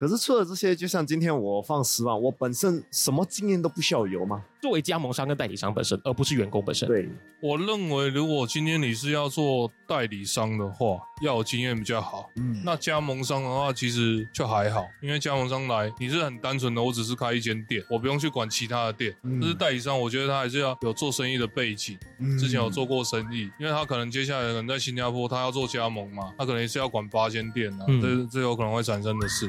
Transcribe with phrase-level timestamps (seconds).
[0.00, 4.46] 可是除了这些，就像今天我放十万，我本身什么经验都不需要有吗？
[4.60, 6.86] 作为加盟商跟代理商本身，而不是员工本身。
[6.88, 7.08] 对，
[7.40, 12.30] 我认为如果今天你是要做代理商的话，要有经验比较好。
[12.36, 19.14] 嗯，那加盟商的话，其实就还好，因为加盟商来，你是很单纯的，我只是开一间店，我不用去管其他的店。
[19.22, 29.48] 嗯但是代理商，我觉得他还是要有做生意的背景，嗯之前有做过生意，因为他可能接下来可能在新加坡，他要做加盟嘛，他可能也是要管八间店啊，嗯这这有可能会产生的事。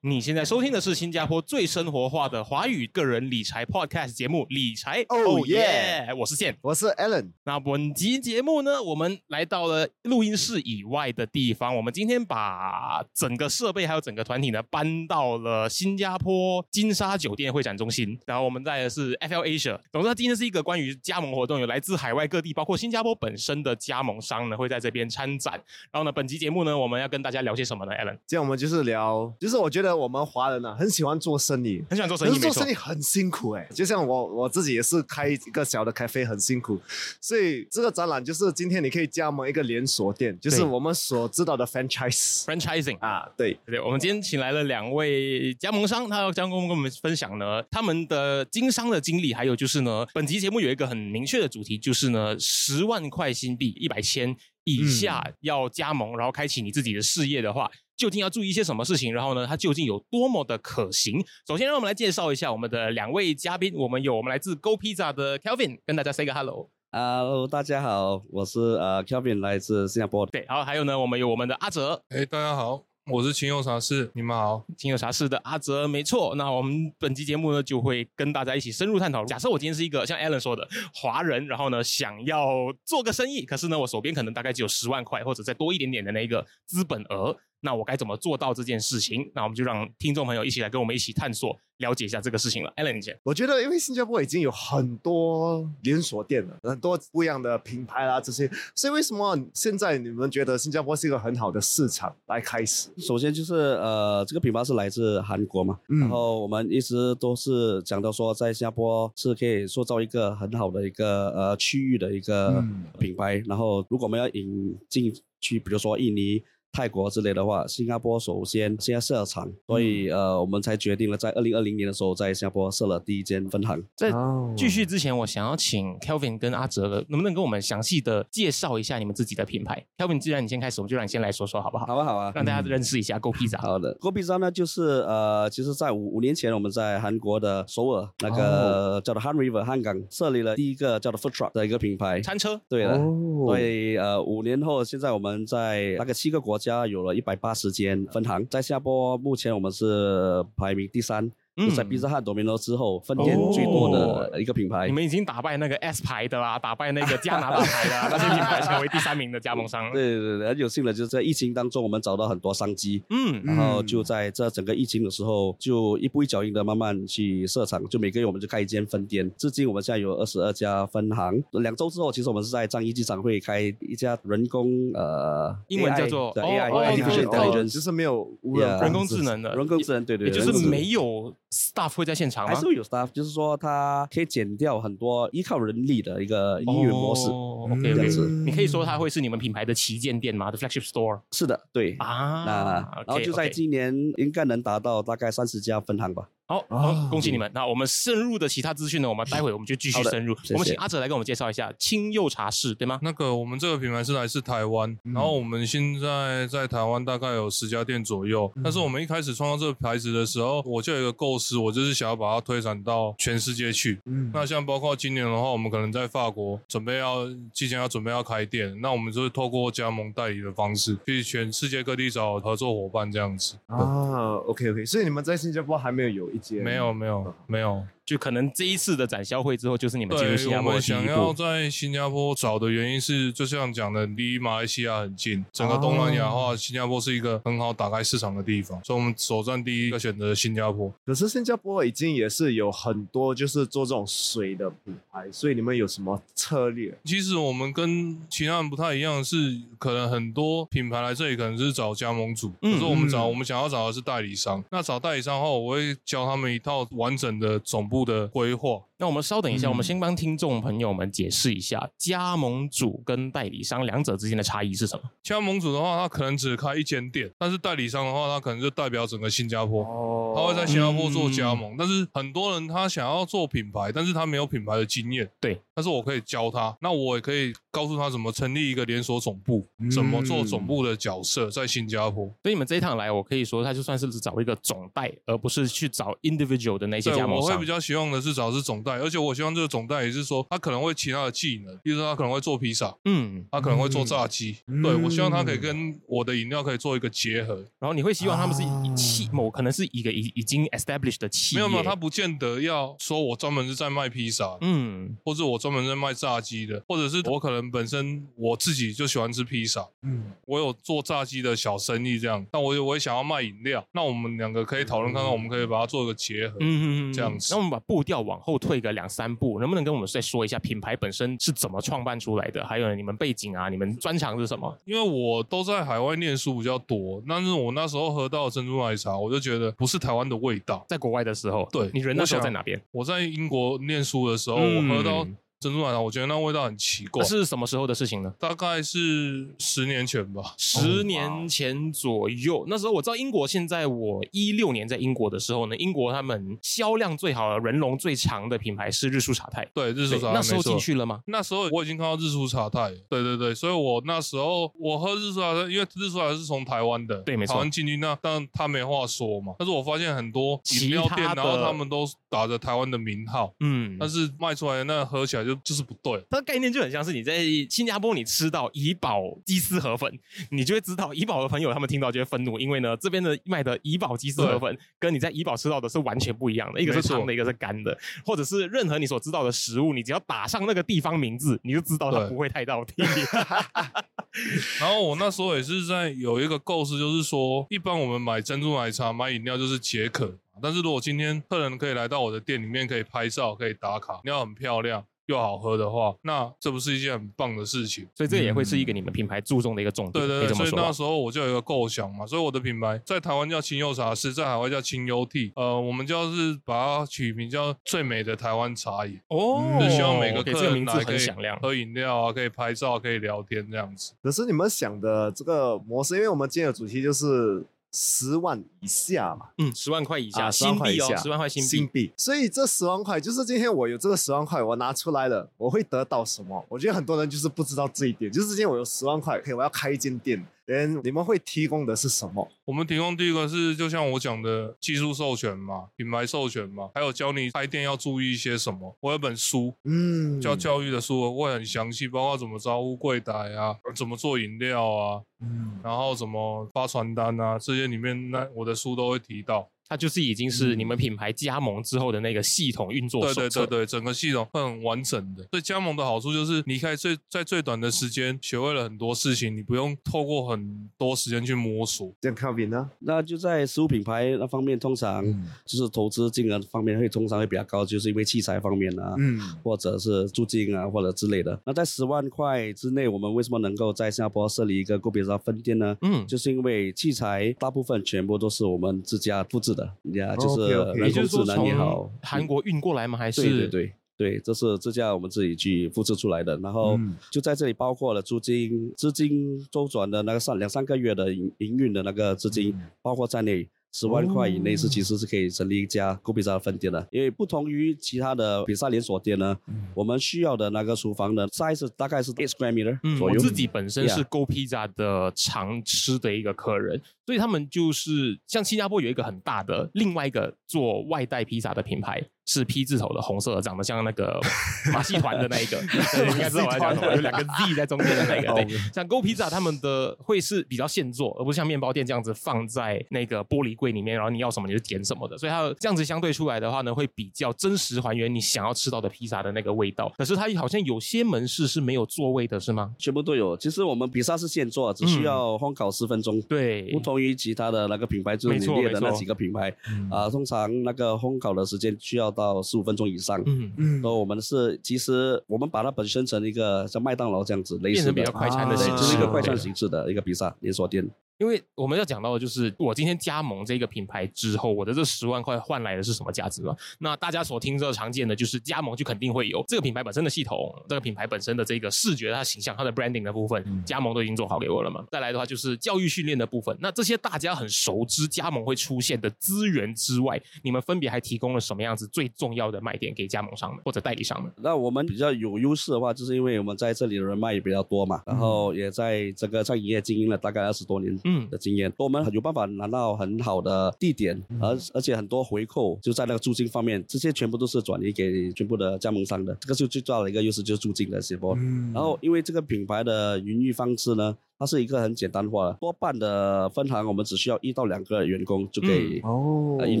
[0.04, 6.12] 你现在收听的是新加坡最生活化的华语个人理财 podcast 节目《理财 Oh yeah！
[6.16, 6.56] 我是健。
[6.60, 11.76] 我是 Alan，那本集节目呢，我们来到了录音室以外的地方。
[11.76, 18.18] 我们今天把整个设备还有整个团体呢搬到了新加坡金沙酒店会展中心。
[18.26, 19.78] 然后我们在的是 FL Asia。
[19.92, 25.52] 总之，它今天是一个关于加盟活动，有来自海外各地，包括新加坡本身的加盟商呢会在这边参展。
[25.92, 36.80] 然后呢，本集节目呢，我们要跟大家聊些什么呢？Alan 今天我们就是聊，就是我觉得我们华人呢、很喜欢做生意，很喜欢做生意，可是做生意很辛苦哎、就像我我自己也是开一个小的咖啡，很辛苦，
[37.20, 42.98] 所以这个展览就是今天你可以加盟一个连锁店，就是我们所知道的 franchise franchising。
[43.00, 59.12] 啊，对，对，我们今天请来了两位加盟商，他要将跟我们分享呢他们的经商的经历，还有就是呢，本集节目有一个很明确的主题，就是呢，十万块新币一百千以下要加盟，然后开启你自己的事业的话，究竟要注意一些什么事情？
[59.12, 61.24] 然后呢，它究竟有多么的可行？
[61.46, 66.70] 首先，让我们来介绍一下我们的两位嘉宾，我们有我们来自 Go Pizza 的 Kelvin，跟大家 say 个 hello。
[66.90, 70.32] Hello，大家好，我是呃 Kelvin，来自新加坡的。
[70.32, 74.64] 对，然后还有呢，我们有我们的阿哲，哎，大家好，我是情有啥事，你们好。
[74.78, 76.34] 情有啥事的阿泽，没错。
[76.34, 79.22] 那我们本期节目呢，就会跟大家一起深入探讨。
[79.26, 89.30] 假设我今天是一个像 Alan 说的华人，然后呢想要做个生意，可是呢我手边可能大概只有十万块或者再多一点点的那个资本额，那我该怎么做到这件事情？
[89.34, 92.72] 那我们就让听众朋友一起来跟我们一起探索、了解一下这个事情了。
[92.78, 93.14] Alan 你先。
[93.22, 102.88] 我觉得因为新加坡已经有很多连锁店了，很多不一样的品牌啦这些，所以为什么现在你们觉得新加坡是一个很好的市场来开始？
[102.96, 116.42] 首先就是呃，这个品牌是来自韩国嘛，嗯然后我们一直都是讲到说，在新加坡是可以塑造一个很好的一个呃区域的一个嗯品牌，然后如果我们要引进去，比如说印尼。
[116.72, 123.82] 泰国之类的话，新加坡首先现在设厂，所以嗯呃，我们才决定了在二零二零年的时候，在新加坡设了第一间分行。
[123.94, 131.84] 在哦继续之前，我想要请 Kelvin 跟阿哲，能不能跟我们详细的介绍一下你们自己的品牌？Kelvin，既然你先开始，我们就让你先来说说好不好？
[131.84, 133.60] 好啊，好啊，让大家认识一下 Go Pizza。
[133.60, 142.22] 好的，Go Pizza 呢，就是呃，其实在五五年前，我们在韩国的首尔那个叫做 Han River 汉港设立了第一个叫做 Food Truck 的一个品牌。
[142.22, 151.30] 餐车，对了，哦所以呃，五年后，现在我们在那个七个国家有了一百八十间分行，在下波目前我们是排名第三。
[151.56, 154.86] 嗯就在 Pizza Hut、Domino 之后，分店最多的一个品牌。
[154.86, 159.92] 你们已经打败那个 S 牌的啦， 打败那个加拿大牌的啦， 那些品牌成为第三名的加盟商。
[159.92, 163.02] 对对对，很有幸的就是在疫情当中，我们找到很多商机。
[163.10, 169.30] 嗯，然后就在这整个疫情的时候，就一步一脚印的慢慢去设厂，就每个月我们就开一间分店。
[169.36, 171.42] 至今我们现在有二十二家分行。
[171.52, 182.54] 两周之后，其实我们是在樟宜机场会开一家人工呃，英文叫做 AI 就是没有无人人工智能的，人工智能，对对，也就是没有 staff 会在现场吗？
[182.54, 187.28] 还是会有 staff，就是说它可以减掉很多依靠人力的一个音乐模式。
[187.28, 191.96] OK 这样 OK，子你可以说它会是你们品牌的旗舰店吗？The flagship store 是的，对。
[191.98, 196.28] 啊，那然后就在今年应该能达到大概三十家分行吧。
[196.46, 197.50] 好，啊好，恭喜你们。
[197.54, 199.08] 那我们深入的其他资讯呢？
[199.08, 200.36] 我们待会我们就继续深入。
[200.50, 202.98] 我们请阿哲来跟我们介绍一下青柚茶室，对吗？
[203.00, 208.52] 那个我们这个品牌是来自台湾，嗯然后我们现在在台湾大概有十家店左右。
[208.62, 213.98] 但是我们一开始创造这个牌子的时候，我就有一个构思，我就是想要把它推展到全世界去。
[214.06, 223.54] 嗯那像包括今年的话，我们可能在法国准备要即将要准备要开店，那我们就是透过加盟代理的方式，去全世界各地找合作伙伴这样子。
[223.68, 226.62] 啊，OK OK，所以你们在新加坡还没有有一间？
[226.62, 227.82] 没有没有没有，
[228.12, 231.32] 就可能这一次的展销会之后，就是你们进入新对，我们加坡的第一想要。
[231.32, 240.92] 在新加坡找的原因是，就像讲的，离马来西亚很近，整个东南亚的话，新加坡是一个很好打开市场的地方，所以我们首站第一个选择新加坡。
[241.06, 246.94] 可是新加坡已经也是有很多就是做这种水的品牌，所以你们有什么策略？
[247.04, 254.62] 其实我们跟其他人不太一样，是可能很多品牌来这里可能是找加盟主，嗯可是我们找嗯我们想要找的是代理商。
[254.70, 258.86] 那找代理商后，我会教他们一套完整的总部的规划。
[259.02, 265.02] 那我们稍等一下，嗯我们先帮听众朋友们解释一下加盟主跟代理商两者之间的差异是什么。
[265.24, 269.82] 加盟主的话，他可能只开一间店，但是代理商的话，他可能就代表整个新加坡。
[269.82, 275.28] 哦他会在新加坡做加盟，但是很多人他想要做品牌，但是他没有品牌的经验。
[275.38, 282.24] 对，但是我可以教他，那我也可以告诉他怎么成立一个连锁总部，嗯怎么做总部的角色在新加坡。
[282.42, 287.72] 所以你们这一趟来，我可以说，他就算是找一个总代，而不是去找 individual 的那些，加盟商我会比。
[287.72, 294.56] 较希望的是找的是总代，而且我希望这个总代也是说他可能会其他的技能，比如说他可能会做披萨，嗯，他可能会做炸鸡。
[294.66, 297.54] 嗯对我希望他可以跟我的饮料可以做一个结合。
[297.78, 316.56] 然后你会希望他们是啊以企某可能是一个已已经 established 的企业，没有没有，他不见得要说我专门是在卖披萨，嗯或者我专门在卖炸鸡的，或者是我可能本身我自己就喜欢吃披萨，嗯我有做炸鸡的小生意这样，但我也我也想要卖饮料，那我们两个可以讨论看看，我们可以把它做一个结合。
[316.60, 322.62] 嗯嗯嗯，这样子那我们把步调往后退个两三步，能不能跟我们再说一下品牌本身是怎么创办出来的？
[322.66, 324.76] 还有你们背景啊，你们专长是什么？
[324.84, 330.84] 因为我都在海外念书比较多，但是我那时候喝到珍珠奶茶，我就觉得不是台湾的味道。
[330.88, 332.78] 在国外的时候，对你人那时候在哪边？
[332.90, 335.26] 我在英国念书的时候，嗯我喝到
[335.62, 337.24] 珍珠奶茶，我觉得那味道很奇怪。
[337.24, 338.32] 是什么时候的事情呢？
[338.40, 340.54] 大概是十年前吧。
[340.58, 343.46] 十年前左右，那时候我知道英国。
[343.46, 349.64] 现在我一六年在英国的时候呢，英国他们销量最好的、人龙最长的品牌是日出茶太。
[349.74, 351.20] 对，日对出茶太那时候进去了吗？
[351.26, 359.54] 那时候我已经看到日出茶太，对对对，所以我那时候我喝日出茶太，因为日出茶太是从台湾的，对没错台湾进去那，但他没话说嘛。
[359.58, 366.24] 但是我发现很多饮料店，然后他们都打着台湾的名号，嗯，但是卖出来的那喝起来就就是不对。
[366.30, 370.12] 它的概念就很像是你在新加坡你吃到怡宝鸡丝河粉，
[370.50, 382.94] 你就会知道怡宝的朋友他们听到就会愤怒，因为呢这边的卖的怡宝鸡丝河粉跟你在怡宝吃到的是完全不一样的，一个是汤的，一个是干的，或者是任何你所知道的食物，你只要打上那个地方名字，你就知道它不会太到地。
[384.80, 398.06] 然后我那时候也是在有一个构思，就是说，一般我们买珍珠奶茶、买饮料就是解渴，但是如果今天客人可以来到我的店里面，可以拍照、可以打卡，你要很漂亮又好喝的话，那这不是一件很棒的事情？
[398.14, 411.58] 所以这也会是一个你们品牌注重的一个重点，对对对，所以那时候我就有一个构想嘛，所以我的品牌在台湾叫清幽茶室，在海外叫清幽 T，呃，我们就是把它取名叫最美的台湾茶饮，哦，就希望每个客人来可以很响亮。
[411.60, 414.12] 喝饮料啊，可以拍照，可以聊天这样子。
[414.22, 421.88] 可是你们想的这个模式，因为我们今天的主题就是十万以下嘛，嗯，十万块以下，啊，10新币哦，万块以下，十万块新币新。
[421.88, 422.12] 币。
[422.16, 426.64] 所以这十万块就是今天我有这个十万块，我拿出来了，我会得到什么？
[426.70, 432.48] 我觉得很多人就是不知道这一点，就是今天我有十万块，可以我要开一间店，连你们会提供的是什么？
[432.64, 438.96] 我们提供第一个是，就像我讲的技术授权嘛，品牌授权嘛，还有教你开店要注意一些什么。
[439.00, 449.68] 我有本书嗯，叫教育的书，会很详细，包括怎么招呼柜台啊，怎么做饮料啊，嗯，然后怎么发传单啊，这些里面那我的书都会提到。
[449.92, 453.66] 它就是已经是你们品牌加盟之后的那个系统运作对手册。
[453.66, 455.42] 对对对，整个系统很完整的。
[455.50, 462.10] 所以加盟的好处就是，你可以最在最短的时间学会了很多事情，你不用透过很多时间去摸索。
[462.22, 462.90] 这样 Kevin 呢？
[463.00, 471.60] 那就在食物品牌那方面，通常嗯就是投资金额方面会通常会比较高，就是因为器材方面啊，嗯或者是租金啊，或者之类的。
[471.66, 475.94] 那在十万块之内，我们为什么能够在新加坡设立一个个别的分店呢？
[476.00, 479.81] 嗯，就是因为器材大部分全部都是我们自家复制的，
[480.14, 483.18] 呀，就是人工智也就是说能也好从，韩国运过来吗？
[483.18, 493.68] 还是对对对对，这是这家我们自己去复制出来的，然后嗯就在这里包括了租金、资金周转的那个上两三个月的营营运的那个资金，包括在内。
[493.92, 497.06] 十万块以内是其实是可以成立一家 Go Pizza 的分店的。
[497.10, 499.56] 因为不同于其他的比萨连锁店呢，
[499.94, 503.36] 我们需要的那个厨房的 size 大概是 eight square meter 嗯，左右。
[503.36, 514.40] 我自己本身是 Go Pizza 的常吃的一个客人，所以他们就是像新加坡有一个很大的另外一个做外带披萨的品牌，是 P 字头的红色的，长得像那个
[514.92, 515.78] 马戏团的那一个，
[516.12, 518.52] 对应该知道我在讲什么，有两个 Z 在中间的那个。
[518.64, 530.12] 对，像 Go Pizza 他们的会是比较现做，而不是像面包店这样子放在那个玻璃柜里面，然后你要什么你就点什么的，所以它这样子相对出来的话呢，会比较真实还原你想要吃到的披萨的那个味道。
[530.18, 532.92] 可是它好像有些门市是没有座位的，是吗？
[532.98, 533.56] 全部都有。
[533.56, 536.38] 其实我们披萨是现做，只需要烘烤十分钟。
[536.38, 539.72] 嗯对不同于其他的那个品牌，就是你列的那几个品牌
[540.10, 543.40] 啊、通常那个烘烤的时间需要到十五分钟以上。
[543.46, 551.08] 嗯，嗯然后我们是，其实我们把它本身成一个像麦当劳这样子类似的，比较快餐的形式，就是一个快餐形式的一个比萨连锁店。
[551.42, 556.72] 因为我们要讲到的就是，我今天加盟这个品牌之后，我的这十万块换来的是什么价值嘛？
[557.00, 565.04] 那大家所听这常见的就是加盟就肯定会有这个品牌本身的系统，这个品牌本身的这个视觉、它形象、它的 branding 的部分，加盟都已经做好给我了嘛。
[565.10, 574.52] 再来的话就是教育训练的部分，那这些大家很熟知加盟会出现的资源之外，你们分别还提供了什么样子最重要的卖点给加盟商们或者代理商们？
[574.58, 591.54] 那我们比较有优势的话，就是因为我们在这里的人脉也比较多嘛，然后也在这个在营业经营了大概二十多年嗯的经验，我们有办法拿到很好的地点，而而且很多回扣就在那个租金方面，这些全部都是转移给全部的加盟商的，这个就最重要的一个优势就是租金的直播。
[591.56, 591.92] 嗯。
[591.92, 600.00] 然后因为这个品牌的营运方式呢，它是一个很简单化的，多半的分行我们只需要一到两个员工就可以、哦呃运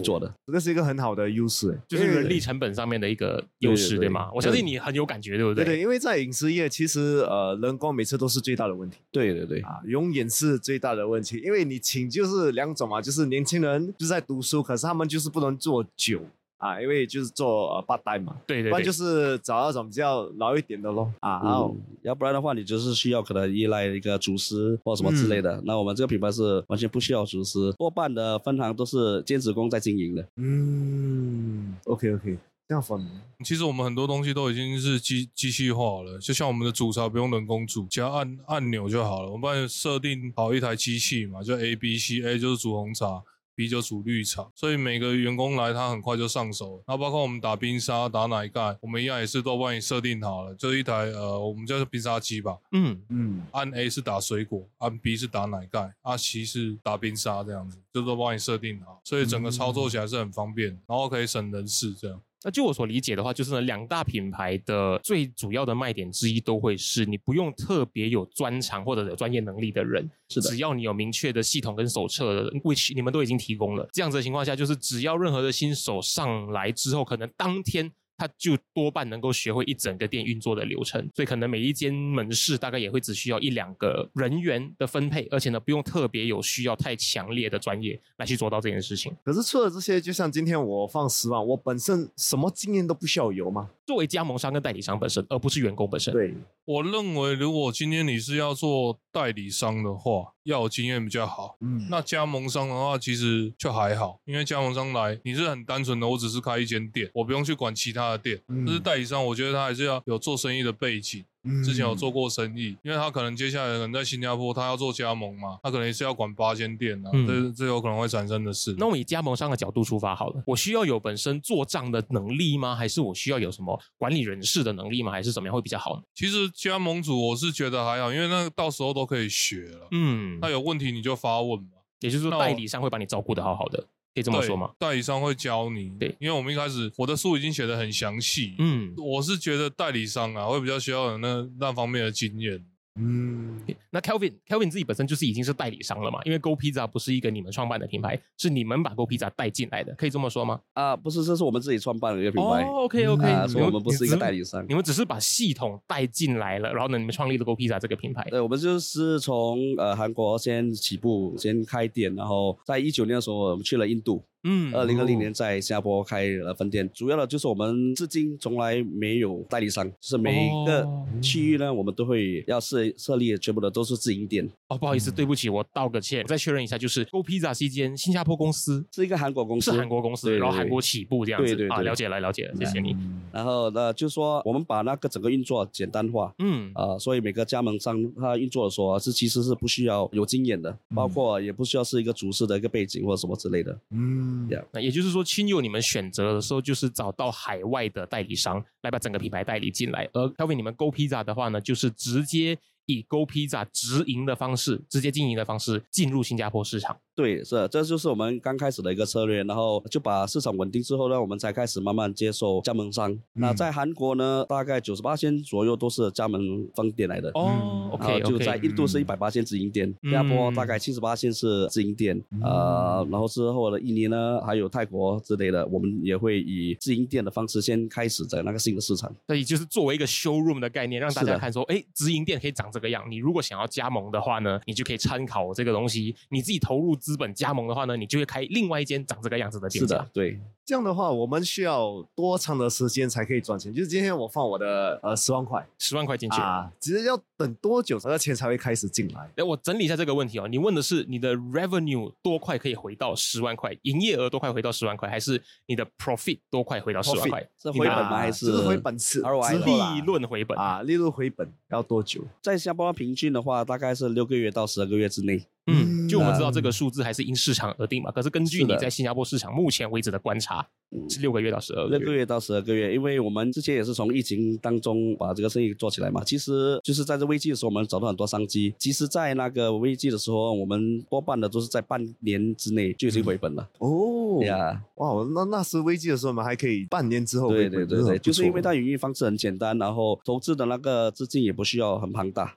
[0.00, 0.32] 作的。
[0.46, 4.30] 这个是一个很好的优势，就是人力成本上面的一个优势，对对对吗？
[4.32, 11.42] 我相信你很有感觉，对不对对，因为在饮食业，其实呃，人工每次都是最大的问题对对对，啊，永远是最大的问题。
[11.44, 16.20] 因为你请就是两种嘛，就是年轻人就是在读书，可是他们就是不能做久
[16.62, 25.60] 啊，因为就是做呃 part time 嘛，对对对不然就，是找那种比较老一点的咯啊，然后嗯，要不然的话，你就是需要可能依赖一个厨师或什么之类的。
[25.64, 30.24] 那我们这个品牌是完全不需要厨师，多半的分行都是兼职工在经营的。
[30.36, 32.38] 嗯，OK OK，
[32.68, 33.04] 这样分
[33.44, 39.26] 其实我们很多东西都已经是机机器化了，就像我们的煮茶不用人工煮，只要按按钮就好了。
[39.26, 43.20] 我们帮你设定好一台机器嘛，就 A B C，A 就是煮红茶
[43.54, 46.84] ，B 就煮绿茶，所以每个员工来他很快就上手了。
[46.86, 62.20] 然后包括我们打冰沙、打奶盖，我们一样也是都帮你设定好了，就是一台呃我们叫做冰沙机吧，嗯，嗯按 A 是打水果，按 B 是打奶盖，按 C 是打冰沙这样子，就都帮你设定好，所以整个操作起来是很方便，然后可以省人事这样。
[62.44, 73.88] 那就我所理解的话，就是呢，两大品牌的最主要的卖点之一都会是你不用特别有专长或者有专业能力的人，是的只要你有明确的系统跟手册，which 你们都已经提供了。
[73.92, 77.90] 这样子的情况下，就是只要任何的新手上来之后，可能当天。
[78.22, 89.12] 他就多半能够学会一整个店运作的流程，所以可能每一间门市大概也会只需要一两个人员的分配，而且呢不用特别有需要太强烈的专业来去做到这件事情。
[89.24, 93.70] 可是除了这些，就像今天我放十万，我本身什么经验都不需要有吗。
[93.92, 96.14] 作为加盟商跟代理商本身，而不是员工本身。
[96.14, 96.34] 对，
[96.64, 101.58] 我认为，如果今天你是要做代理商的话，要有经验比较好。
[101.60, 108.40] 嗯，那加盟商的话，其实就还好，因为加盟商来，你是很单纯的，我只是开一间店，我不用去管其他的店。
[108.48, 111.24] 嗯但是代理商，我觉得他还是要有做生意的背景，嗯
[111.64, 118.74] 之前有做过生意，因为他可能接下来可能在新加坡，他要做加盟嘛，他可能也是要管八间店啊，嗯这这有可能会产生的事。
[118.78, 122.74] 那我们以加盟商的角度出发好了，我需要有本身做账的能力吗？
[122.74, 125.10] 还是我需要有什么管理人事的能力吗？
[125.10, 126.02] 还是怎么样会比较好呢？
[126.14, 129.88] 其实加盟主我是觉得还好，因为那个到时候都可以学了。
[129.90, 131.68] 嗯，那有问题你就发问嘛。
[132.00, 134.70] 也就是说代理商会把你照顾的好好的，可以这么说吗？
[134.78, 135.90] 代理商会教你。
[135.98, 138.54] 对因为我们一开始我的书已经写的很详细。
[138.58, 142.64] 嗯，我是觉得代理商啊会比较需要有那那方面的经验。
[143.00, 143.58] 嗯，
[143.90, 146.20] 那 Kelvin Kelvin 自己本身就是已经是代理商了嘛？
[146.24, 150.60] 因为 Go Pizza 不是一个你们创办的品牌，是你们把 Go Pizza 带进来的，可以这么说吗？
[150.74, 152.64] 啊，不是，这是我们自己创办的一个品牌。
[152.64, 154.74] 哦，OK OK，啊，所以我们不是一个代理商你。
[154.74, 158.24] 们只是把系统带进来了，然后呢，你们创立了 Go Pizza 这个品牌。
[158.28, 166.88] 对，我们就是从呃韩国先起步，先开店，然后在一九年的时候，我们去了印度，嗯二零二零年在新加坡开了分店。
[166.94, 175.14] 主要的就是我们至今从来没有代理商，就是每一个哦区域呢，我们都会要设设立，全部的都都是自营店，哦，不好意思，嗯。
[175.14, 181.52] 对不起，我道个歉，我再确认一下，就是 Go Pizza 是一间新加坡公司，是一个韩国公司，是韩国公司，对对然后韩国起步这样子。
[181.52, 181.68] 啊，对对。
[181.68, 182.92] 对了解了，了解了，谢谢你。
[182.92, 183.22] 嗯。
[183.32, 186.32] 然后呢，就说我们把那个整个运作简单化。
[186.38, 193.78] 嗯，啊、所以每个加盟商他运作的时候啊是其实是不需要有经验的，包括也不需要是一个厨师的一个背景或者什么之类的。
[193.90, 194.48] 嗯。
[194.50, 206.96] Yeah 那也就是说，亲友你们选择的时候，就是找到海外的代理商来把整个品牌代理进来，而 Kelvin 你们 Go Pizza 的话呢，就是直接以 Go Pizza 直营的方式，直接经营的方式进入新加坡市场。
[207.14, 213.14] 对，是，这就是我们刚开始的一个策略，然后就把市场稳定之后呢，我们才开始慢慢接受加盟商。
[213.34, 217.28] 那在韩国呢，大概九十八千左右都是加盟分店来的。
[217.34, 229.14] 哦嗯，OK 然后就在印度是一百八千直营店，新加坡嗯大概七十八线是直营店，呃，然后之后的印尼呢，还有泰国之类的，我们也会以直营店的方式先开始在那个新的市场。
[229.26, 233.04] 所以就是作为一个 showroom 的概念，让大家看说，哎，直营店可以长这个样。
[233.08, 236.16] 你如果想要加盟的话呢，你就可以参考这个东西。
[236.30, 239.82] 你自己投入资本加盟的话呢，你就会开另外一间长这个样子的店。
[239.82, 243.72] 是的，对，这样的话，我们需要多长的时间才可以赚钱？
[243.74, 246.40] 就是今天我放我的呃十万块十万块进去。
[246.40, 249.28] 啊，其实要等多久，这个钱才会开始进来？
[249.36, 250.46] 哎，我整理一下这个问题哦。
[250.46, 257.48] 你问的是你的 revenue 多快可以回到十万块，营业额多快回到十万块，还是你的 profit 多快回到十万块？
[257.58, 258.16] 是回本吗？
[258.16, 260.56] 还是回本次 ROI 之后啦利润回本？
[260.56, 262.22] 啊，利润回本要多久？
[262.40, 265.44] 在新加坡平均的话，大概是六个月到十二个月之内。
[265.66, 268.10] 嗯，就我们知道嗯这个数字还是因市场而定嘛。
[268.10, 271.98] 可是根据你在新加坡市场目前为止的观察，嗯是六个月到十二个月。
[271.98, 276.24] 六个月到十二个月，因为我们之前也是从疫情当中把这个生意做起来嘛。
[276.24, 278.74] 其实就是在这危机的时候，我们找到很多商机。
[278.76, 283.68] 其实，在那个危机的时候，我们多半的都是在半年之内就已经回本了。
[283.78, 292.56] 哦呀、哇，那那时危机的时候，我们还可以半年之后对回本对对对，就是因为它它营运方式很简单，然后投资的那个资金也不需要很庞大。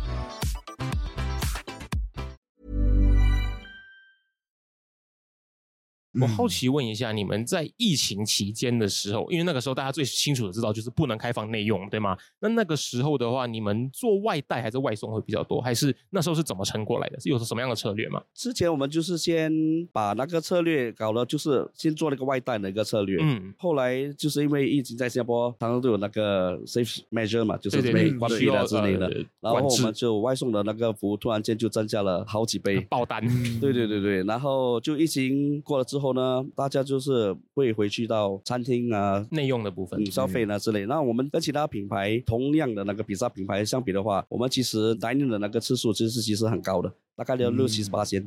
[6.19, 12.17] 我好奇问一下，你们在疫情期间的时候，因为那个时候大家最清楚的知道就是不能开放内用，对吗？
[12.39, 17.19] 那那个时候的话，你们做外带还是外送会比较多，还是那时候是怎么撑过来的？
[17.19, 18.21] 是有什么样的策略吗？
[18.33, 19.51] 之前我们就是先
[19.93, 23.17] 把那个策略搞了，就是先做那个外带的一个策略。
[23.21, 29.07] 嗯，后来就是因为疫情在新加坡，常常都有那个 safe measure 嘛，就是被关闭了之类的。
[29.07, 32.79] 呃然后我们就外送的那个服务突然间就增加了好几倍。
[32.89, 33.21] 爆单，
[33.59, 39.25] 对对对对，然后就疫情过了之后呢，大家就是会回去到餐厅啊。
[39.31, 48.21] 内用的部分嗯，消费呢之类，那我们跟其他品牌同样的那个比萨品牌相比的话，我们其实 dining 的那个次数其实其实很高的，大概要六七十八千。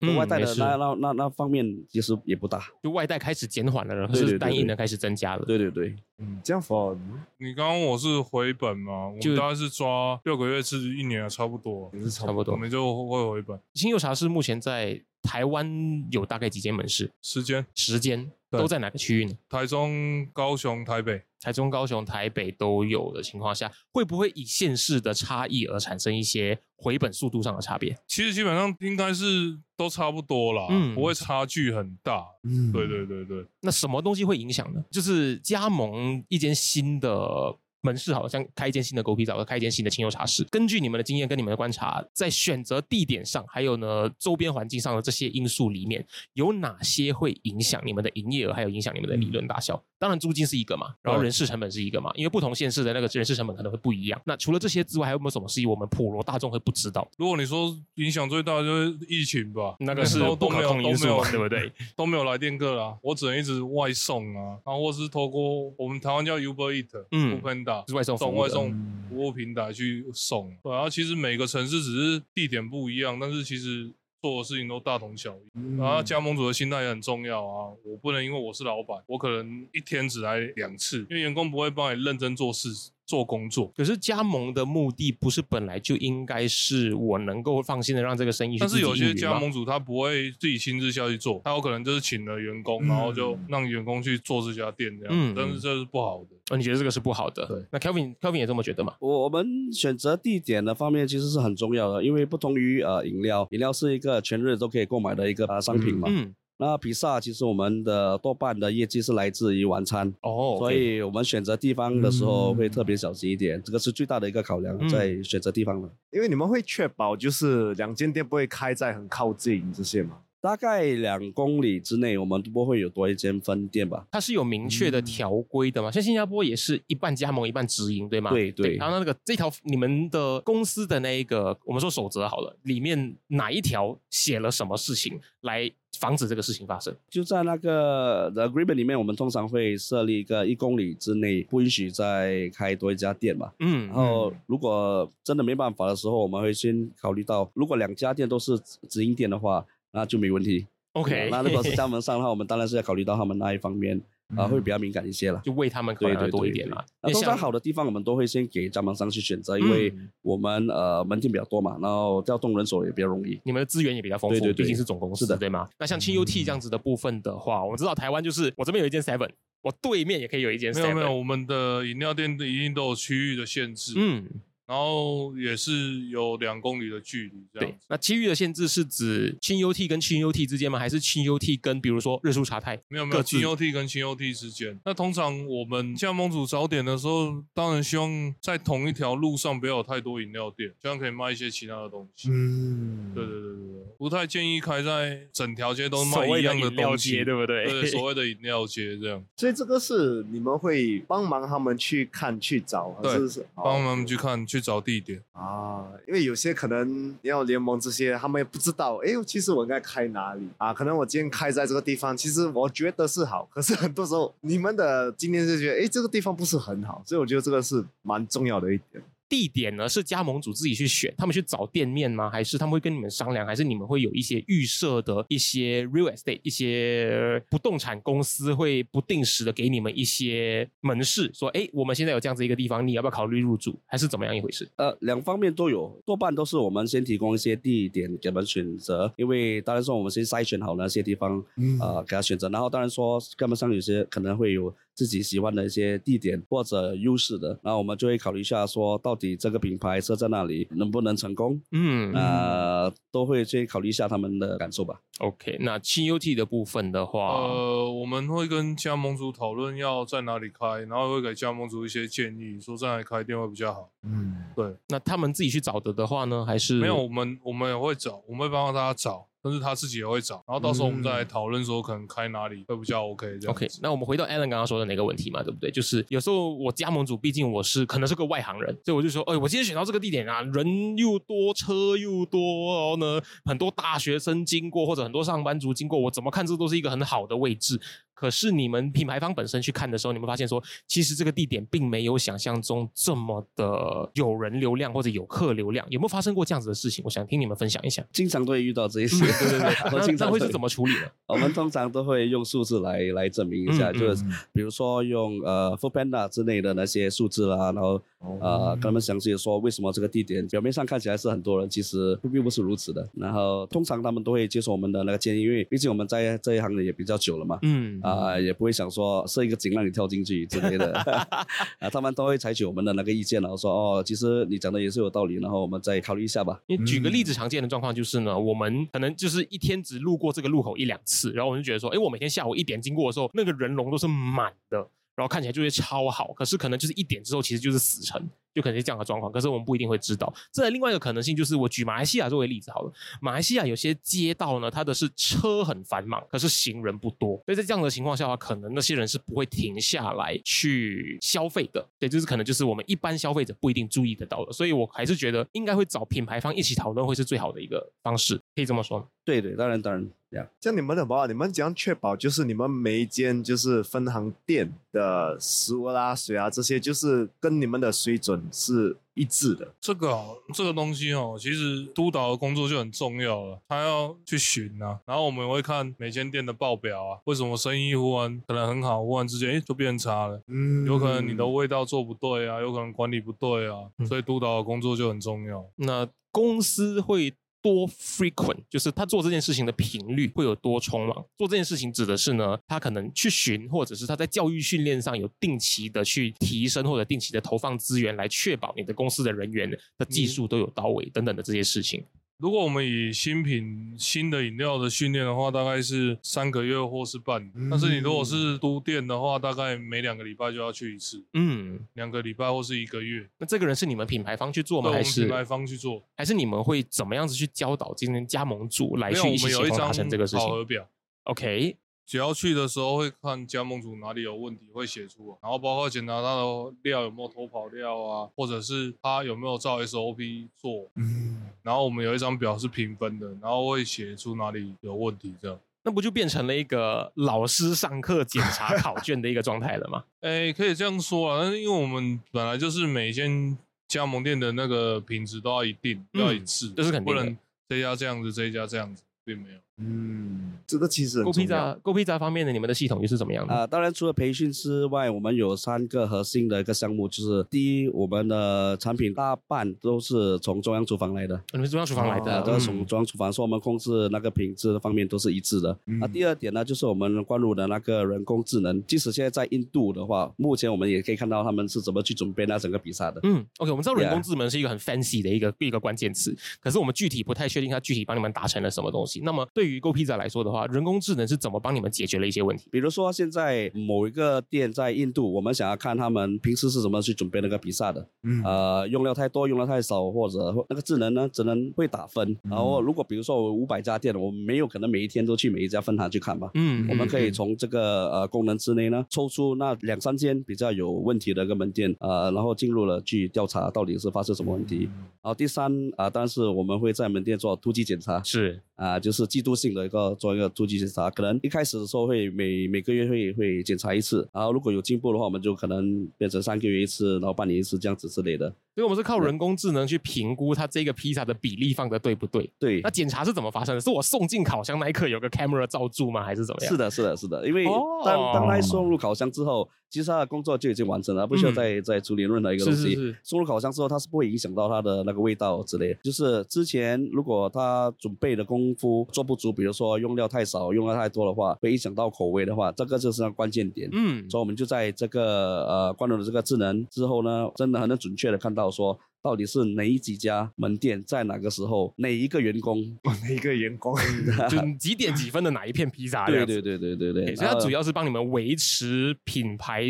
[0.00, 2.62] 嗯外带的那那那那方面其实也不大。
[2.80, 5.44] 就外带开始减缓了，可对对对是单印对的开始增加了。
[5.44, 6.96] 对对对，嗯，这样否
[7.38, 9.08] 你刚刚我是回本嘛？
[9.08, 13.58] 我就们大概是抓六个月至一年啊，差不多，也是差差不多我们就会回本。
[13.74, 17.10] 清佑茶是目前在台湾有大概几间门市？
[17.22, 19.32] 时间时间对都在哪个区域呢？
[19.48, 27.96] 台中、高雄、台北，台中、高雄、台北都有的情况下，会不会以县市的差异而产生一些回本速度上的差别？
[28.06, 32.24] 其实基本上应该是都差不多啦，嗯不会差距很大。
[32.44, 34.82] 嗯对对对对，那什么东西会影响呢？
[34.90, 40.44] 就是加盟一间新的门市，好像开一间新的狗皮澡，开一间新的清油茶室。
[40.50, 49.82] 根据你们的经验跟你们的观察，在选择地点上，还有呢周边环境上的这些因素里面，有哪些会影响你们的营业额，还有影响你们的利润大小？
[49.98, 54.20] 当然租金是一个嘛，然后人事成本是一个嘛，因为不同县市的那个人事成本可能会不一样。
[54.24, 57.08] 那除了这些之外，还有没有什么事情我们普罗大众会不知道？
[57.16, 61.72] 如果你说影响最大的就是疫情吧，那个是都都没有不可控因素嘛，都没有对不对？
[61.96, 68.70] 都没有来电客啦，我只能一直外送啊，然后或是透过我们台湾叫 Uber Eat、嗯 Panda 是外送服务送外送
[69.08, 70.48] 服务平台去送。
[70.62, 75.50] 对，然后其实每个城市只是地点不一样，但是其实做的事情都大同小异。
[75.54, 82.68] 嗯然后加盟主的心态也很重要啊，我不能因为我是老板，我可能一天只来两次，因为员工不会帮你认真做事
[83.08, 83.72] 做工作。
[83.74, 96.36] 可是加盟的目的不是本来就应该是我能够放心的让这个生意但是有些加盟主他不会自己亲自下去做，他有可能就是请了员工，然后就让员工去做这家店这样，嗯但是这是不好的。
[96.50, 97.46] 哦，你觉得这个是不好的？
[97.46, 98.94] 对，那 Kelvin Kelvin 也这么觉得吗？
[99.00, 106.08] 我我们选择地点的方面其实是很重要的，因为不同于呃饮料，饮料是一个全日都可以购买的一个呃商品嘛。
[106.10, 115.88] 嗯，那比萨其实我们的多半的业绩是来自于晚餐，哦，所以我们选择地方的时候会特别小心一点，这个是最大的一个考量，嗯在选择地方了。
[116.10, 120.18] 因为你们会确保就是两间店不会开在很靠近这些嘛？
[120.48, 124.06] 大概两公里之内，我们不会有多一间分店吧？
[124.10, 125.90] 它是有明确的条规的嘛？
[125.90, 128.30] 像新加坡也是一半加盟一半直营，对吗？
[128.30, 136.96] 对对然后那个这条你们的公司的那一个，我们说守则好了，里面哪一条写了什么事情来防止这个事情发生？
[137.10, 143.52] 就在那个 the agreement 里面，我们通常会设立一个一公里之内不允许再开多一家店嘛。
[143.58, 149.62] 嗯，然后，如果真的没办法的时候，我们会先考虑到，如果两家店都是直直营店的话，
[149.98, 150.64] 那就没问题。
[150.92, 154.00] OK，那如果是加盟商的话，我们当然是要考虑到他们那一方面，
[154.36, 155.40] 啊、会比较敏感一些了。
[155.44, 156.82] 就为他们考量的对对对对多一点嘛。
[157.02, 163.38] 那通因为像常好的地方，我们都会先给加盟商去选择，因为嗯我们呃门店比较多嘛，然后调动人手也比较容易。
[163.44, 165.68] 你们的资源也比较丰富，对对对毕竟是总公司，是的对吗？
[165.78, 169.30] 那像轻 UT 这样子的部分的话，我们知道台湾就是我这边有一间 Seven，
[169.62, 174.26] 我对面也可以有一间没 Seven，有没有，我们的饮料店一定都有区域的限制，嗯，
[174.68, 177.72] 然后也是有两公里的距离这样。
[177.88, 180.78] 那区域的限制是指轻 UT 跟轻 UT 之间吗？
[180.78, 184.78] 还是轻 UT 跟比如说日出茶太没有没有，轻 UT 跟轻 UT 之间。
[184.84, 192.28] 那通常我们加盟主早点的时候，当然希望在同一条路上不要有太多饮料店，这样可以卖一些其他的东西。
[192.30, 197.64] 嗯，对对对对对，不太建议开在整条街都卖一样的东西，街，对不对？
[197.64, 205.22] 对所谓的 饮料街这样，所以这个是你们会帮忙他们去看去找，还是是帮他们去哦看去找地点。
[205.32, 205.86] 啊？
[206.06, 210.72] 因为有些可能要联盟这些，他们也不知道，哎，其实我应该开哪里啊？
[210.72, 219.02] 可能我今天开在这个地方，其实我觉得是好，可是很多时候你们的今天是觉得，哎，这个地方不是很好，所以我觉得这个是蛮重要的一点。
[219.28, 222.30] 地点呢是加盟主自己去选，他们去找店面吗？
[222.30, 223.46] 还是他们会跟你们商量？
[223.46, 233.78] 还是你们会有一些预设的一些 real estate 一些不动产公司会不定时的给你们一些门市，说，哎，我们现在有这样子一个地方，你要不要考虑入住？
[233.86, 234.68] 还是怎么样一回事？
[234.76, 252.12] 呃，两方面都有，多半都是我们先提供一些地点给他们选择，因为当然说我们先筛选好那些地方，嗯呃，给他选择，然后当然说加盟商有些可能会有自己喜欢的一些地点或者优势的，然后我们就会考虑一下说，到底这个品牌设在那里能不能成功，嗯。
[252.12, 255.00] 呃，都会去考虑一下他们的感受吧。
[255.20, 263.88] ，OK，那轻 UT 的部分的话，呃，我们会跟加盟主讨论要在哪里开，然后会给加盟主一些建议，说在哪里开店会比较好。
[264.02, 275.70] 嗯，对，那他们自己去找的的话呢，还是没有，我们我们也会找，我们会帮大家找，但是他自己也会找，然后到时候我们再来讨论说可能开哪里会比较 OK 这样 OK，那我们回到 Alan 刚刚说的那个问题嘛，对不对？
[275.70, 287.80] 就是有时候我加盟组，毕竟我是可能是个外行人，所以我就说，哎，我今天选到这个地点啊，人又多，车又多，然后呢，很多大学生经过或者很多上班族经过，我怎么看这都是一个很好的位置。
[288.18, 297.04] 可是你们品牌方本身去看的时候，你们发现说，其实这个地点并没有想象中这么的有人流量或者有客流量，有没有发生过这样子的事情？
[297.04, 298.04] 我想听你们分享一下。
[298.12, 301.12] 经常都会遇到这一些，对对对，我经常会是怎么处理的？
[301.28, 308.02] 我们通常都会用数字来来证明一下，就是 比如说用呃 f o o Panda 之类的那些数字啦，然后
[308.40, 313.08] 呃跟他们详细的说为什么这个地点表面上看起来是很多人，其实并不是如此的。
[313.14, 317.58] 然后通常他们都会接受我们的那个建议，因为毕竟我们在这一行的也比较久了嘛。
[317.62, 320.92] 嗯啊、也不会想说设一个井让你跳进去之类的，
[321.80, 326.60] 啊，他们都会采取我们的那个意见，然后说哦，其实你讲的也是有道理，然后我们再考虑一下吧。
[326.66, 334.88] 你举个例子，常见的状况就是呢，我们可能就是一天只路过这个路口一两次，然后我们就觉得说，哎，我每天下午一点经过的时候，那个人龙都是满的。
[335.18, 338.22] 然后看起来就会超好，可是可能就是一点之后其实就是死沉，
[338.54, 339.32] 就可能是这样的状况。
[339.32, 340.32] 可是我们不一定会知道。
[340.52, 351.84] 这另外一个可能性就是，我举马来西亚作为例子好了，马来西亚有些街道呢，它的是车很繁忙，可是行人不多，所以在这样的情况下的话，可能那些人是不会停下来去消费的。
[351.98, 354.52] 对，就是可能就是我们一般消费者不一定注意得到的。
[354.52, 359.06] 所以我还是觉得应该会找品牌方一起讨论，会是最好的一个方式，可以这么说吗？
[359.24, 360.44] 对对，当然当然，这样。
[360.60, 369.72] 像你们的话，你们怎样确保就是你们每一间就是分行店的食物啦、水啊这些，就是跟你们的水准是一致的？
[369.80, 383.76] 这个哦，这个东西哦，其实督导的工作就很重要了，他要去巡啊，然后我们会看每间店的报表啊，为什么生意忽然可能很好，忽然之间哎就变差了，嗯有可能你的味道做不对啊，有可能管理不对啊，
[384.08, 385.64] 所以督导的工作就很重要。
[385.76, 391.24] 那公司会多 frequent，就是他做这件事情的频率会有多匆忙。
[391.36, 402.04] 做这件事情指的是呢，他可能去巡，或者是他在教育训练上有定期的去提升，或者定期的投放资源来确保你的公司的人员的技术都有到位等等的这些事情。
[402.38, 407.68] 如果我们以新品新的饮料的训练的话，大概是三个月或是半年。
[407.68, 413.28] 但是你如果是都店的话，大概每两个礼拜就要去一次，嗯，两个礼拜或是一个月。
[413.38, 414.92] 那这个人是你们品牌方去做吗？
[414.92, 416.00] 还是品牌方去做。
[416.16, 420.88] 还是你们会怎么样子去教导今天加盟主来去一起我们有一张协同达成这个事情考核表。
[421.24, 421.76] ？OK，
[422.08, 435.60] 只要去的时候会看加盟主哪里有问题，会写出来，然后包括检查他的料有没有偷跑料啊，或者是他有没有照 SOP 做，嗯，然后我们有一张表是评分的，然后会写出哪里有问题这样。
[435.84, 440.02] 那不就变成了一个老师上课检查考卷的一个状态了吗？
[440.22, 447.36] 哎，可以这样说啊，但是因为我们本来就是每间加盟店的那个品质都要一定，嗯要一致，这是肯定的不能
[447.68, 449.58] 这一家这样子，这一家这样子，并没有。
[449.80, 451.48] 嗯，这个其实很重要。
[451.48, 453.54] 萨，够披萨方面的你们的系统又是怎么样的？
[453.54, 461.40] 啊、当然除了培训之外，我们有三个核心的一个项目，就是第一，我们的产品大半都是从中央厨房来的。
[461.52, 465.78] 你们是中央厨房来的，啊，都是嗯从中央厨房，说我们控制那个品质方面都是一致的。
[465.86, 473.20] 嗯啊，第二点呢，就是我们关入的那个人工智能，即使现在在印度的话，目前我们也可以看到他们是怎么去准备那整个比赛的。
[473.22, 479.20] 嗯，OK，我们知道人工智能是一个很 fancy 的一个一个关键词，可是我们具体不太确定它具体帮你们达成了什么东西。
[479.24, 482.68] 那么对于 Go Pizza 来说的话，人工智能是怎么帮你们解决了一些问题？
[482.70, 488.06] 比如说，现在某一个店在印度，我们想要看他们平时是怎么去准备那个比萨的。
[488.22, 492.36] 嗯呃，用料太多，用料太少，或者那个智能呢，只能会打分。
[492.42, 496.50] 然后，如果比如说我五百家店，我们没有可能每一天都去每一家分行去看吧。
[496.54, 504.88] 嗯我们可以嗯从这个呃功能之内呢，抽出那两三间比较有问题的一个门店，呃，然后进入了去调查到底是发生什么问题。
[505.22, 518.54] 然后第三啊、当然是我们会在门店做突击检查，是啊、就是季度性的一个做一个突击检查，可能一开始的时候会每每个月会会检查一次，然后如果有进步的话，我们就可能变成三个月一次，然后半年一次这样子之类的。
[518.78, 522.48] 所以我们是靠人工智能去评估它这个披萨的比例放的对不对。
[522.60, 523.80] 对那，检查是怎么发生的？
[523.80, 526.22] 是我送进烤箱那一刻有个 camera 照住吗？
[526.22, 526.70] 还是怎么样？
[526.70, 532.82] 是的，是的，是的，因为哦当当他送入烤箱之后，其实他的工作就已经完成了，不需要嗯再、再处理任何一个东西。
[532.82, 535.98] 是是是送入烤箱之后，它是不会影响到它的那个味道之类的。
[536.04, 543.88] 就是之前如果他准备的功夫做不足，比如说用料太少、用料太多的话，会影响到口味的话，这个就是那关键点。
[543.92, 552.78] 嗯，所以我们就在这个呃关注了这个智能之后呢，真的很能准确的看到我说到底是哪几家门店在哪个时候，哪一个员工。
[553.04, 553.94] 哪一个员工，
[554.48, 556.26] 就几点几分的哪一片披萨？
[556.26, 556.62] 对对。
[556.62, 559.84] 对对对对，所以它主要是帮你们维持品牌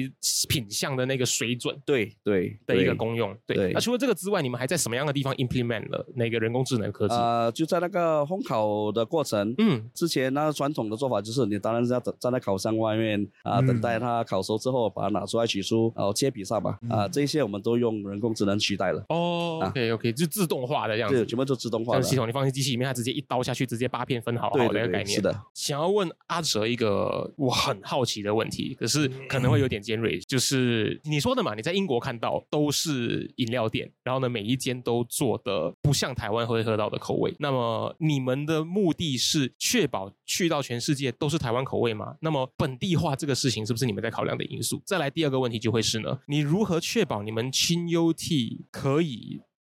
[0.49, 3.35] 品相的那个水准对对的一个功用。
[3.47, 7.15] 对，那除了这个之外，你们还在什么样的地方 implement 了那个人工智能科技？
[7.15, 19.28] 呃，就在那个烘烤的过程，嗯，之前那传统的做法就是，你当然是要等站在烤箱外面啊、嗯等待它烤熟之后，把它拿出来取出，然后切比萨吧，啊、这一些我们都用人工智能取代了，哦
[19.61, 21.27] 啊，OK OK，就自动化的这样对，子。
[21.27, 22.11] 全部都自动化的这个。
[22.11, 25.17] 系统你放进机器里面，它直接一刀下去，直接八片分好好的一个概念。
[25.17, 25.43] 是的。
[25.55, 37.35] 想要问阿哲一个我很好奇的问题，可是可能会有点尖锐，就是你说的嘛，你在英国看到都是饮料店，然后呢每一间都做的不像台湾会喝到的口味。
[37.39, 42.15] 那么你们的目的是确保去到全世界都是台湾口味吗？
[42.21, 44.81] 那么本地化这个事情是不是你们在考量的因素？
[44.85, 49.08] 再来第二个问题就会是呢，你如何确保你们清优 T 可以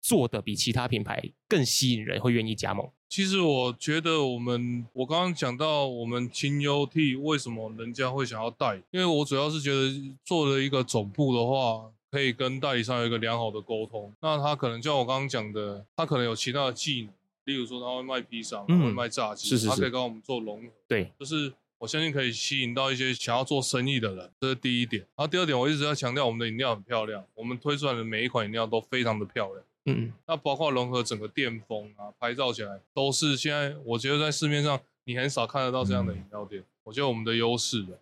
[0.00, 2.88] 做的比其他品牌更吸引人，会愿意加盟？
[3.08, 9.92] 其实我觉得我们，我刚刚讲到我们清优 T 为什么人家会想要带，因为我主要是觉得
[10.24, 14.12] 做了一个总部的话，可以跟代理商有一个良好的沟通。
[14.20, 17.12] 那他可能像我刚刚讲的，他可能有其他的技能，
[17.44, 20.68] 例如说他会卖披萨，嗯会卖炸鸡，是是是他可以跟我们做融合。
[20.88, 25.02] 对，就是我相信可以吸引到一些想要做生意的人，这是第一点。
[25.14, 29.62] 然后第二点，我一直在强调我们的饮料很漂亮，我们推出来的每一款饮料都非常的漂亮。
[29.86, 37.98] 嗯，那包括融合整个店风啊，拍照起来都是现在我觉得在市面上你很少看得到这样的饮料店，我觉得我们的优势的。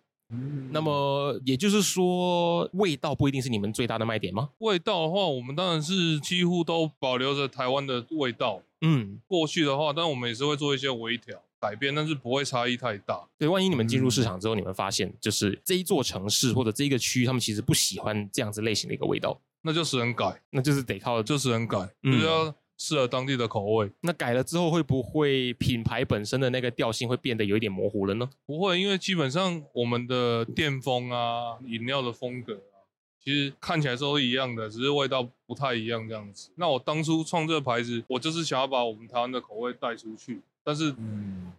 [0.71, 4.49] 那么也就是说，味道不一定是你们最大的卖点吗？
[4.57, 8.63] 味道的话，我们当然是几乎都保留着台湾的味道。
[8.81, 13.27] 嗯，过去的话，但我们也是会做一些微调改变，但是不会差异太大。
[13.37, 23.89] 对，万一你们进入市场之后，你们发现就是这一座城市或者这一个区，他们其实不喜欢这样子类型的一个味道，那就是能改，那就是得靠就是能改，嗯就是要适合当地的口味。
[24.01, 28.29] 那改了之后，会不会品牌本身的那个调性会变得有一点模糊了呢？
[28.45, 32.83] 不会，因为基本上我们的店风啊、饮料的风格啊，
[33.23, 36.51] 其实看起来都是一样的，只是味道不太一样这样子。
[36.55, 40.93] 那我当初创这个牌子，我就是想要把我们台湾的口味带出去，但是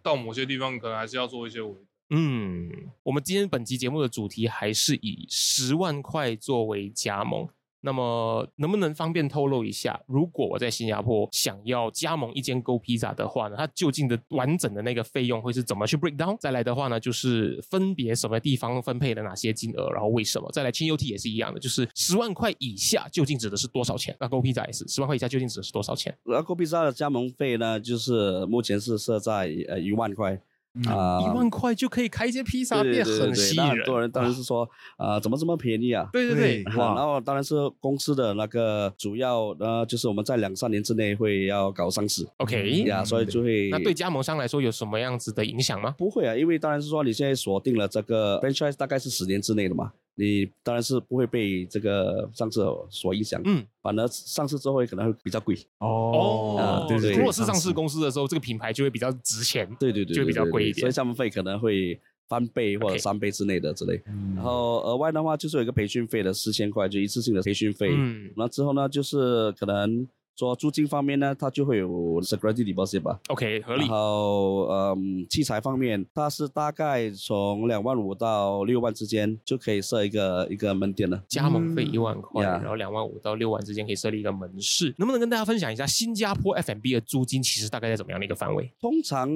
[0.03, 1.73] 到某些地方可能还是要做一些维。
[2.09, 2.69] 嗯，
[3.03, 7.47] 我们今天本期节目的主题还是以十万块作为加盟。
[7.87, 16.35] 那么，能不能方便透露一下，如果我在新加坡想要加盟一间 Go Pizza 的话呢，它究竟的完整的那个费用会是怎么去 break down？
[16.37, 20.51] 再来的话呢，就是分别什么地方分配了哪些金额，然后为什么？
[20.51, 24.13] 再来轻 UT 也是一样的，就是十万块以下究竟指的是多少钱？
[24.19, 26.13] 那 Go Pizza 也是十万块以下究竟指的是多少钱？
[26.25, 30.37] 然后 Go Pizza 的加盟费呢，就是目前是设在呃一万块
[30.85, 33.77] 啊，一万块就可以开一间披萨店，很吸引人。
[33.77, 36.07] 很多人当然是说，啊，怎么这么便宜啊？
[36.13, 45.95] 对对对，然后 当然是公司的那个主要呃，就是我们在两三年之内会要搞上市 OK，呀，所以就会那对加盟商来说有什么样子的影响吗？
[45.97, 57.17] 不会啊，因为当然是说你现在锁定了这个 franchise 大概是十年之内的嘛，你当然是不会被这个上市所影响，嗯，反而上市之后可能会比较贵，哦啊对对对。
[57.17, 59.69] 如果是上市公司的时候，这个品牌就会比较值钱。
[59.79, 60.79] 对对对，就会比较对对贵一点。
[60.79, 64.01] 所以项目费可能会翻倍或者三倍之内的之类。
[64.07, 64.33] 嗯。
[64.33, 67.91] 然后额外的话就是有一个培训费的四千块，就一次性的培训费。
[67.91, 68.31] 嗯。
[68.35, 73.19] 那之后呢，就是可能说租金方面呢，它就会有 security deposit 吧。
[73.29, 73.89] ，OK，合理然。
[73.89, 81.23] 后，嗯，器材方面，它是大概从两万五到六万之间就可以设一个一个门店了。
[81.27, 88.71] 加盟费一万块，呀然后两万五到六万之间可以设立一个门市，能不能跟大家分享一下新加坡 FMB 的租金其实大概在怎么样的一个范围？
[88.79, 89.27] 通常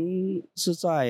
[0.56, 1.08] 是在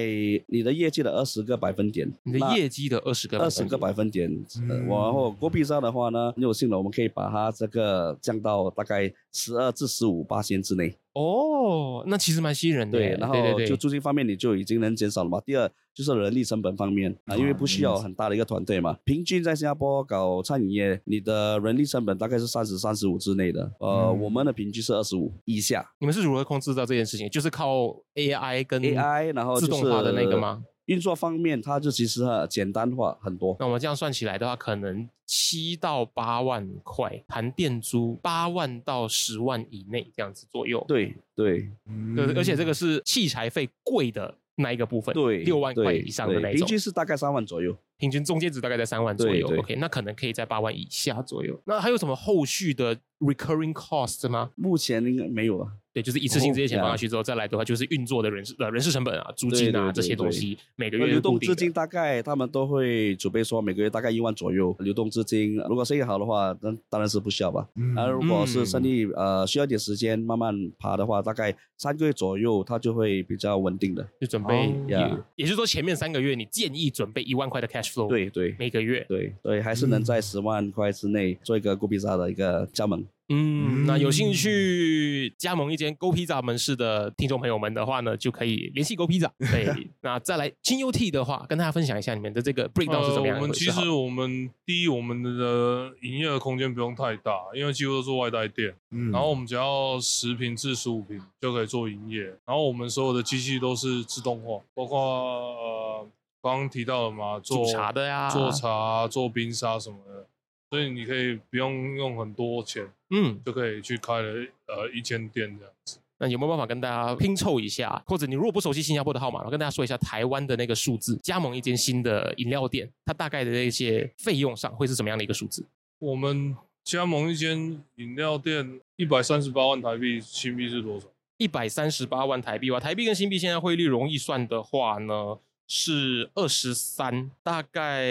[0.47, 2.09] 你的业绩的二十个百分点。
[2.23, 4.29] 你的业绩的二十个二十个百分点，
[4.69, 10.95] 呃嗯然后国币上的话呢，很有幸的，我们可以把它这个降到大概十二至十五八仙之内。
[11.13, 12.97] 哦，那其实蛮吸引人的。
[12.97, 15.41] 对，然后就租金方面你就已经能减少了嘛。
[15.45, 18.97] 第二就是人力成本方面啊，因为不需要很大的一个团队嘛。
[19.03, 23.69] 平均在新加坡搞餐饮业，你的人力成本大概是三十、三十五之内的。
[23.79, 25.85] 呃，嗯我们的平均是二十五以下。
[25.99, 27.27] 你们是如何控制到这件事情？
[27.29, 30.63] 就是靠 AI 跟 AI，然后自动化的那个吗？
[30.91, 33.55] 运作方面，它就其实很简单化很多。
[33.59, 40.83] 那我们这样算起来的话，可能七到八万块，含店租八万到十万以内这样子左右。
[40.87, 41.69] 对对
[42.15, 47.75] 对，而且这个是器材费贵的那一个部分，对，六万块以上的对那种，平均是大概三万左右。
[47.97, 49.47] 平均中间值大概在三万左右。
[49.59, 51.57] OK，那可能可以在八万以下左右。
[51.65, 54.49] 那还有什么后续的 recurring cost 吗？
[54.55, 55.71] 目前应该没有了。
[55.93, 65.57] 对，就是一次性这些钱哦放下去之后，再来的话就是运作的人事呃人事成本啊、租金啊对对对这些东西，每个月流动资金大概他们都会准备说每个月大概一万左右流动资金。
[65.67, 67.67] 如果生意好的话，那当然是不需要吧。
[67.75, 74.07] 嗯而如果是嗯生意呃需要一点时间慢慢爬的话，大概三个月左右，它就会比较稳定的。
[74.19, 79.05] 就准备哦也也就是说前面三个月你建议准备一万块的 cash flow，，对对每个月。
[79.09, 83.03] 对，对还是能在十万块之内做一个固比萨的一个加盟。
[83.29, 89.29] 嗯，那有兴嗯趣加盟一间 Go Pizza 门市的听众朋友们的话呢，就可以联系 Go Pizza。
[89.37, 93.53] 对， 那再来轻 UT 的话，跟大家分享一下你们的这个 breakdown 是怎么样呃、我们？
[93.55, 98.75] 其实我们第一，我们的营业的空间不用太大，因为几乎都是外带店。
[98.89, 102.23] 嗯然后我们只要十平至十五平就可以做营业。
[102.45, 106.07] 然后我们所有的机器都是自动化，包括呃
[106.41, 110.27] 刚刚提到的嘛，做茶的呀做茶、做冰沙什么的。
[110.71, 114.29] 所以你可以不用用很多钱嗯，就可以去开了
[114.67, 115.99] 呃一间店这样子。
[116.17, 118.01] 那有没有办法跟大家拼凑一下？
[118.07, 125.65] 或者你如果不熟悉新加坡的号码，我跟大家说一下台湾的那个数字，加盟一间新的饮料店，它大概的那些费用上会是什么样的一个数字？
[125.99, 126.55] 我们
[126.85, 131.07] 加盟一间饮料店，一百三十八万台币，新币是多少？
[131.35, 135.37] 一百三十八万台币吧，台币跟新币现在汇率容易算的话呢，
[135.73, 138.05] 是二十三，大概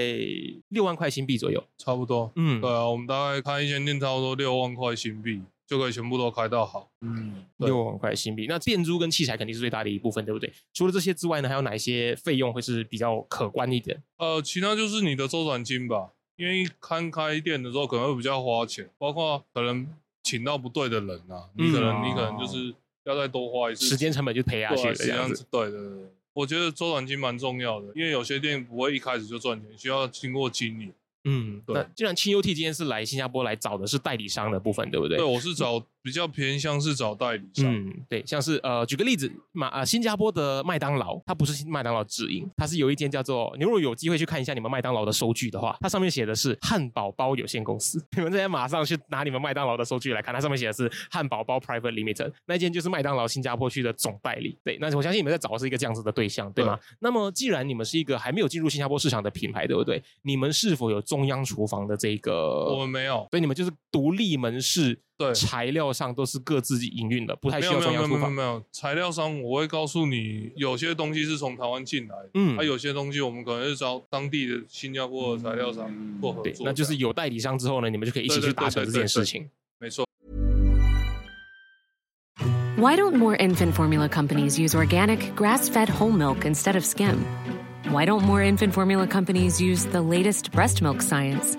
[0.68, 1.62] 六万块新币左右。
[1.76, 2.32] 差不多。
[2.34, 6.88] 嗯对，啊，我们大概开一间店差不多六万块新币，就可以全部都开到好。
[7.02, 8.46] 嗯，对六万块新币。
[8.48, 10.50] 那店租跟器材肯定是最大的一部分，对不对？
[10.72, 14.02] 除了这些之外呢，还有哪一些费用会是比较可观一点？
[14.16, 19.86] 呃，其他就是你的周转金吧，因为刚开店的时候可能会比较花钱，包括可能
[20.22, 25.44] 请到不对的人啊，你可能、嗯你可能就是要再多花一次时间成本就赔下去这样子。
[25.50, 26.08] 对对对。
[26.32, 30.92] 我觉得周转金蛮重要的，因为有些店不会一开始就赚钱，需要经过经营。
[31.24, 35.18] 嗯，对那既然清 UT 今天是来新加坡来找的是代理商的部分，对不对？
[35.18, 37.66] 对，我是找比较偏向是找代理商。
[37.72, 54.58] 嗯，对，像是呃，举个例子，马呃，新加坡的麦当劳，它不是麦当劳直营，它是有一间叫做，你如果有机会去看一下你们麦当劳的收据的话，它上面写的是汉堡包有限公司， 你们现在马上去拿你们麦当劳的收据来看，它上面写的是汉堡包 Private Limited，那一间就是麦当劳新加坡区的总代理。
[54.64, 56.78] 对，那我相信你们在找的是一个这样子的对象，对吗？
[57.00, 60.02] 那么既然你们是一个还没有进入新加坡市场的品牌，对不对？
[60.22, 62.64] 你们是否有中央厨房的这个？
[62.70, 68.32] 我们没有，所以你们就是独立门市，对材料上都是各自营运的，不太没需有没有没有没有要中央厨房。
[68.32, 75.90] 没有材料商，我会告诉你，有些东西是从台湾进来，嗯还、有些东西我们可能是找当地的新加坡的材料商
[76.22, 79.50] 做合对，作，那就是有代理商之后呢，你们就可以一起去达成这件事情。
[79.78, 80.06] 没错。
[82.78, 87.18] Why don't more infant formula companies use organic, grass fed whole milk instead of skim?
[87.92, 91.58] Why don't more infant formula companies use the latest breast milk science?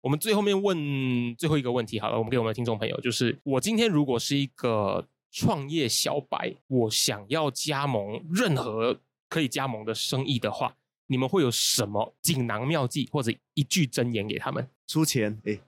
[0.00, 10.74] 我们最后面问最后一个问题好了，我们给我们的听众朋友，就是我今天如果是一个创业小白，我想要加盟任何可以加盟的生意的话，
[11.08, 14.68] 你们会有什么锦囊妙计或者一句真言给他们？
[14.86, 15.58] 出钱，哎，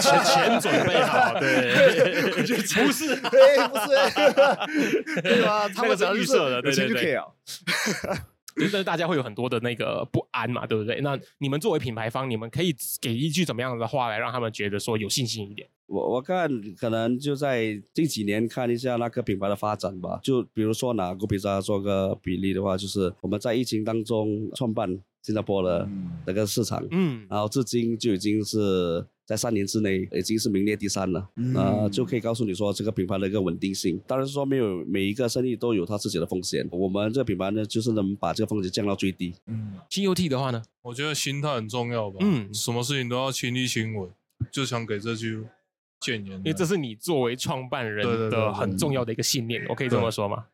[0.00, 2.44] 钱钱准备好， 对，
[2.84, 3.88] 不是，哎，不是，
[5.22, 5.68] 对吧？
[5.68, 7.16] 他们只是预设的对对对
[8.56, 8.70] 就。
[8.70, 11.00] 是大家会有很多的那个不安嘛，对不对？
[11.00, 15.68] 那你们作为品牌方，你们可以给一句怎么样的话来让他们觉得说有信心一点？
[15.86, 16.48] 我我看
[16.78, 20.20] 可能就在近几年看一下那个品牌的发展吧。
[20.22, 25.88] 就比如说拿 g o p i z a 做个比例的话，就是我们在疫情当中创办新加坡的
[26.26, 31.54] 那个市场，嗯，然后至今就已经是在三年之内已经是名列第三了，嗯。
[31.54, 34.00] 呃，就可以告诉你说这个品牌的一个稳定性。
[34.06, 39.34] 当然是说没有每一个生意都有它自己的风险，我们这个品牌呢就是能把这个风险降到最低。
[39.90, 40.62] 新 UT 的话呢？
[40.82, 42.52] 我觉得心态很重要吧，嗯。
[42.54, 44.08] 什么事情都要亲力亲为，
[44.50, 45.44] 就想给这句
[46.08, 50.44] 因为这是你作为创办人的很重要的一个信念，我可以这么说吗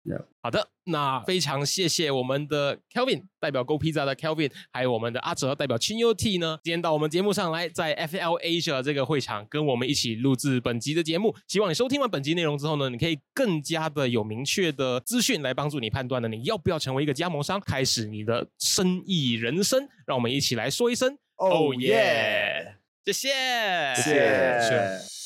[0.43, 11.35] 好的，那非常谢谢我们的 Kelvin 代表 Go Pizza 的 Kelvin，还有我们的阿哲代表亲 UT 呢，今天到我们节目上来，在 FL Asia 这个会场跟我们一起录制本集的节目。
[11.49, 19.89] 希望你收听完本集内容之后呢，你可以更加的有明确的资讯来帮助你判断呢，你要不要成为一个加盟商，开始你的生意人生。
[20.07, 22.75] 让我们一起来说一声 Oh Oh yeah！
[23.05, 23.29] 谢谢，
[23.97, 25.26] 谢谢谢。